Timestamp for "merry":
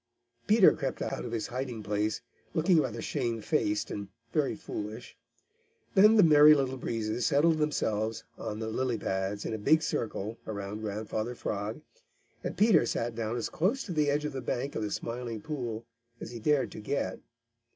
6.23-6.55